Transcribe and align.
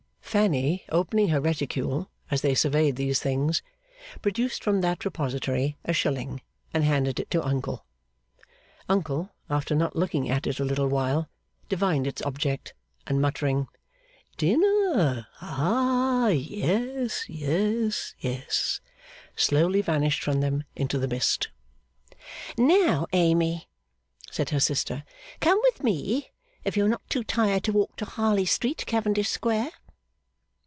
Fanny 0.31 0.85
opening 0.87 1.27
her 1.27 1.41
reticule, 1.41 2.09
as 2.29 2.39
they 2.39 2.55
surveyed 2.55 2.95
these 2.95 3.19
things, 3.19 3.61
produced 4.21 4.63
from 4.63 4.79
that 4.79 5.03
repository 5.03 5.75
a 5.83 5.91
shilling 5.91 6.41
and 6.73 6.85
handed 6.85 7.19
it 7.19 7.29
to 7.31 7.45
Uncle. 7.45 7.85
Uncle, 8.87 9.29
after 9.49 9.75
not 9.75 9.93
looking 9.97 10.29
at 10.29 10.47
it 10.47 10.57
a 10.57 10.63
little 10.63 10.87
while, 10.87 11.27
divined 11.67 12.07
its 12.07 12.21
object, 12.21 12.73
and 13.05 13.19
muttering 13.21 13.67
'Dinner? 14.37 15.27
Ha! 15.33 16.27
Yes, 16.33 17.25
yes, 17.27 18.15
yes!' 18.17 18.79
slowly 19.35 19.81
vanished 19.81 20.23
from 20.23 20.39
them 20.39 20.63
into 20.77 20.97
the 20.97 21.09
mist. 21.09 21.49
'Now, 22.57 23.05
Amy,' 23.11 23.67
said 24.31 24.51
her 24.51 24.61
sister, 24.61 25.03
'come 25.41 25.59
with 25.63 25.83
me, 25.83 26.31
if 26.63 26.77
you 26.77 26.85
are 26.85 26.87
not 26.87 27.03
too 27.09 27.25
tired 27.25 27.65
to 27.65 27.73
walk 27.73 27.97
to 27.97 28.05
Harley 28.05 28.45
Street, 28.45 28.85
Cavendish 28.85 29.27
Square. 29.27 29.71